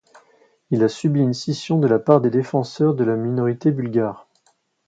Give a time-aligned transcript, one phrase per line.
[0.71, 4.27] Il a subi une scission de la part des défenseurs de la minorité bulgare.